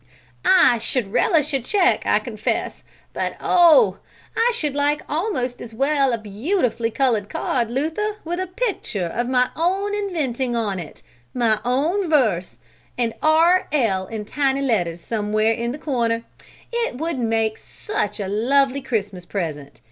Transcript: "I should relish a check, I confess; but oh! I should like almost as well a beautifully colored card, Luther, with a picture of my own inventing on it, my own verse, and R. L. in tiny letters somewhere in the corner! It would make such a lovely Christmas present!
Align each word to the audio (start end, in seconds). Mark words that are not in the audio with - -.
"I 0.43 0.79
should 0.79 1.13
relish 1.13 1.53
a 1.53 1.59
check, 1.61 2.07
I 2.07 2.17
confess; 2.17 2.81
but 3.13 3.35
oh! 3.39 3.99
I 4.35 4.51
should 4.55 4.73
like 4.73 5.03
almost 5.07 5.61
as 5.61 5.75
well 5.75 6.11
a 6.11 6.17
beautifully 6.17 6.89
colored 6.89 7.29
card, 7.29 7.69
Luther, 7.69 8.15
with 8.25 8.39
a 8.39 8.47
picture 8.47 9.05
of 9.05 9.29
my 9.29 9.51
own 9.55 9.93
inventing 9.93 10.55
on 10.55 10.79
it, 10.79 11.03
my 11.35 11.59
own 11.63 12.09
verse, 12.09 12.57
and 12.97 13.13
R. 13.21 13.67
L. 13.71 14.07
in 14.07 14.25
tiny 14.25 14.63
letters 14.63 15.01
somewhere 15.01 15.53
in 15.53 15.71
the 15.71 15.77
corner! 15.77 16.23
It 16.73 16.95
would 16.97 17.19
make 17.19 17.59
such 17.59 18.19
a 18.19 18.27
lovely 18.27 18.81
Christmas 18.81 19.25
present! 19.27 19.79